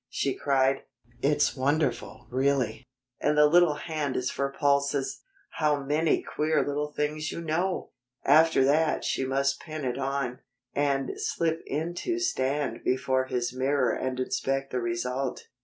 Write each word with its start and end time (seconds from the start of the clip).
she 0.09 0.33
cried. 0.33 0.77
"It's 1.21 1.55
wonderful, 1.55 2.25
really. 2.31 2.87
And 3.19 3.37
the 3.37 3.45
little 3.45 3.75
hand 3.75 4.15
is 4.17 4.31
for 4.31 4.49
pulses! 4.51 5.21
How 5.59 5.79
many 5.79 6.23
queer 6.23 6.65
things 6.95 7.31
you 7.31 7.39
know!" 7.39 7.91
After 8.25 8.65
that 8.65 9.05
she 9.05 9.25
must 9.25 9.59
pin 9.61 9.85
it 9.85 9.99
on, 9.99 10.39
and 10.73 11.11
slip 11.17 11.61
in 11.67 11.93
to 11.97 12.17
stand 12.17 12.83
before 12.83 13.25
his 13.25 13.53
mirror 13.53 13.91
and 13.93 14.19
inspect 14.19 14.71
the 14.71 14.79
result. 14.81 15.43